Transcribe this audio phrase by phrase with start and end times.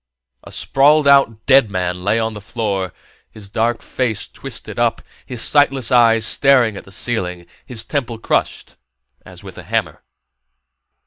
[0.43, 2.91] A sprawled out dead man lay on the floor,
[3.29, 8.77] his dark face twisted up, his sightless eyes staring at the ceiling, his temple crushed
[9.27, 10.01] as with a hammer.